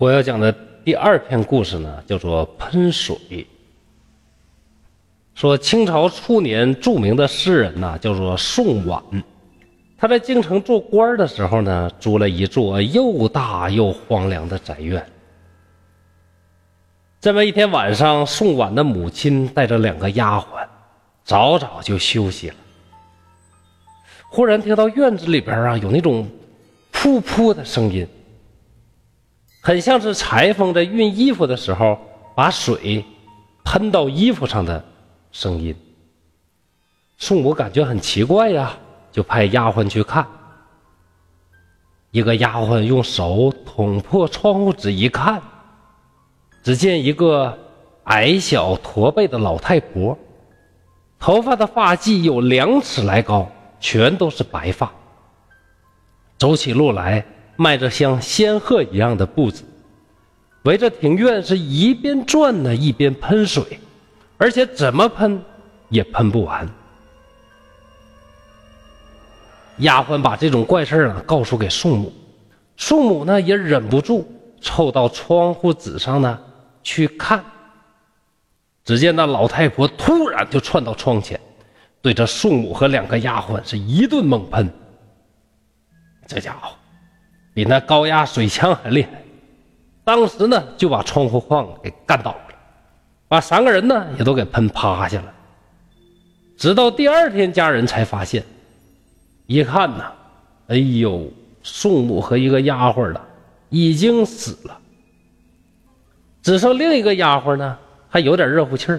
[0.00, 0.50] 我要讲的
[0.82, 3.46] 第二篇故事呢，叫做喷水。
[5.34, 9.02] 说清朝初年著名的诗人呐，叫做宋婉。
[9.98, 15.06] 他在京城做官的时候呢，租了一座又大又荒凉的宅院。
[17.20, 20.66] 这么一天晚上，宋婉的母亲带着两个丫鬟，
[21.24, 22.56] 早早就休息了。
[24.30, 26.26] 忽然听到院子里边啊，有那种
[26.90, 28.08] 噗噗的声音。
[29.60, 31.98] 很像是裁缝在熨衣服的时候
[32.34, 33.04] 把水
[33.64, 34.82] 喷到衣服上的
[35.32, 35.74] 声音。
[37.18, 38.72] 宋母感觉很奇怪呀，
[39.12, 40.26] 就派丫鬟去看。
[42.10, 45.40] 一个丫鬟用手捅破窗户纸一看，
[46.62, 47.56] 只见一个
[48.04, 50.18] 矮小驼背的老太婆，
[51.18, 54.90] 头发的发髻有两尺来高，全都是白发，
[56.38, 57.24] 走起路来。
[57.60, 59.64] 迈着像仙鹤一样的步子，
[60.62, 63.78] 围着庭院是一边转呢，一边喷水，
[64.38, 65.44] 而且怎么喷
[65.90, 66.66] 也喷不完。
[69.80, 72.10] 丫鬟把这种怪事啊告诉给宋母，
[72.78, 74.26] 宋母呢也忍不住
[74.62, 76.40] 凑到窗户纸上呢
[76.82, 77.44] 去看。
[78.86, 81.38] 只见那老太婆突然就窜到窗前，
[82.00, 84.66] 对着宋母和两个丫鬟是一顿猛喷。
[86.26, 86.74] 这家伙！
[87.60, 89.22] 比那高压水枪还厉害，
[90.02, 92.54] 当时呢就把窗户框给干倒了，
[93.28, 95.30] 把三个人呢也都给喷趴下了。
[96.56, 98.42] 直到第二天，家人才发现，
[99.44, 100.10] 一看呐，
[100.68, 101.30] 哎呦，
[101.62, 103.20] 宋母和一个丫鬟的
[103.68, 104.78] 已经死了，
[106.40, 107.76] 只剩另一个丫鬟呢
[108.08, 108.98] 还有点热乎气儿。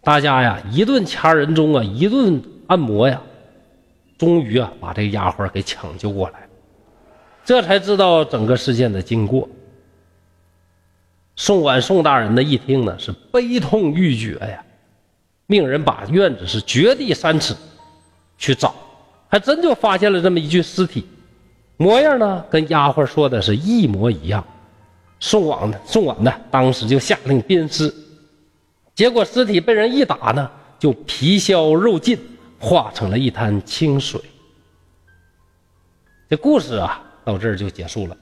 [0.00, 3.20] 大家呀一顿掐人中啊，一顿按摩呀，
[4.16, 6.43] 终于啊把这个丫鬟给抢救过来。
[7.44, 9.48] 这才知道整个事件的经过。
[11.36, 14.64] 宋婉宋大人呢一听呢是悲痛欲绝呀，
[15.46, 17.54] 命人把院子是掘地三尺
[18.38, 18.74] 去找，
[19.28, 21.04] 还真就发现了这么一具尸体，
[21.76, 24.42] 模样呢跟丫鬟说的是一模一样。
[25.20, 27.92] 宋婉呢宋婉呢当时就下令鞭尸，
[28.94, 32.16] 结果尸体被人一打呢就皮消肉尽，
[32.60, 34.20] 化成了一滩清水。
[36.30, 37.03] 这故事啊。
[37.24, 38.16] 到这儿就结束了，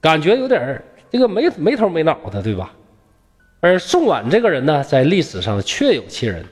[0.00, 2.72] 感觉有点儿这个没没头没脑的，对吧？
[3.60, 6.44] 而宋婉这个人呢，在历史上确有其人，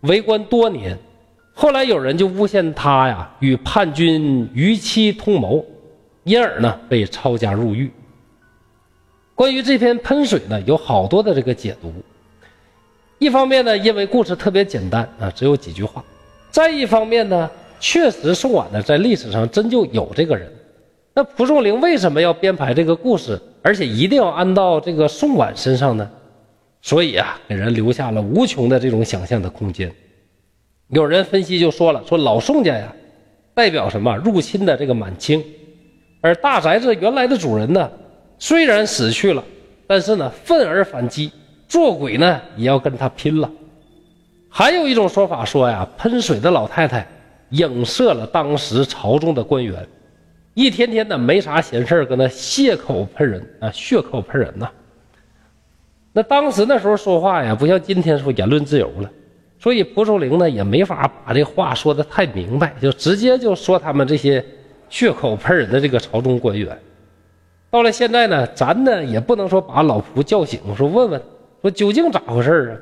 [0.00, 0.98] 为官多年，
[1.54, 5.64] 后来有人就诬陷他呀与叛军逾期通谋，
[6.24, 7.90] 因而呢被抄家入狱。
[9.34, 11.92] 关于这篇喷水呢，有好多的这个解读。
[13.18, 16.02] 一方面呢，因为故事特别简单啊，只有几句话；
[16.50, 20.50] 再一方面呢，确实宋婉呢在历史上真就有这个人。
[21.12, 26.08] 那蒲松龄为什么要编排这个故事，而且一定要安到这个宋婉身上呢？
[26.82, 29.92] 所以啊，给人留下了无穷的这种想象的空间。
[30.88, 32.94] 有人分析就说了，说老宋家呀，
[33.52, 34.16] 代表什么？
[34.16, 35.44] 入侵的这个满清，
[36.20, 37.90] 而大宅子原来的主人呢，
[38.38, 39.44] 虽然死去了，
[39.86, 41.30] 但是呢，愤而反击，
[41.68, 43.50] 做鬼呢也要跟他拼了。
[44.48, 47.06] 还有一种说法说呀，喷水的老太太
[47.50, 49.86] 影射了当时朝中的官员。
[50.60, 54.68] 一天天的没啥闲事搁那血口喷人啊，血口喷人呐。
[56.12, 59.10] 那当时那时候说话呀，不像今天说言论自由了，
[59.58, 64.44] 所以蒲松龄呢也没法把这话说的太明白，就直接就说他们这些
[64.90, 66.78] 血口喷人的这个朝中官员。
[67.70, 71.22] 到了现在呢，咱呢也不能说把老蒲叫醒，说问问，
[71.62, 72.76] 说究竟咋回事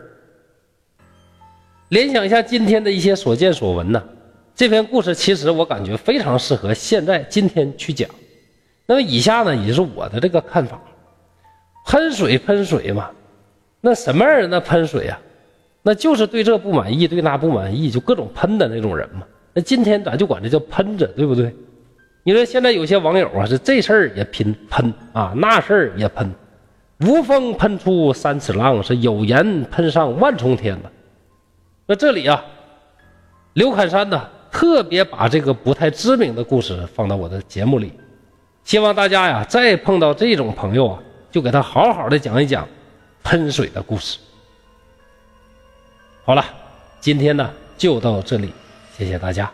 [0.98, 1.06] 啊？
[1.90, 4.02] 联想一下今天的一些所见所闻呢。
[4.58, 8.10] 这篇故事其实我感觉非常适合现在今天去讲。
[8.86, 10.80] 那么以下呢也是我的这个看法：
[11.86, 13.08] 喷水喷水嘛，
[13.80, 15.20] 那什么样人呢喷水啊？
[15.80, 19.22] 那就是对这不满意，对那不满意，就各种喷的那种人嘛。
[19.54, 21.54] 那今天咱就管这叫喷子，对不对？
[22.24, 26.28] 你说现在有些网友啊，是这事儿也喷喷啊，那事儿也喷，
[27.06, 30.90] 无风喷出三尺浪，是有言喷上万重天了。
[31.86, 32.44] 那这里啊，
[33.52, 34.28] 刘侃山呢？
[34.58, 37.92] 特别把这个不太知名的故事放到我的节目里，
[38.64, 40.98] 希望大家呀，再碰到这种朋友啊，
[41.30, 42.66] 就给他好好的讲一讲
[43.22, 44.18] 喷水的故事。
[46.24, 46.44] 好了，
[46.98, 48.52] 今天呢就到这里，
[48.96, 49.48] 谢谢大家。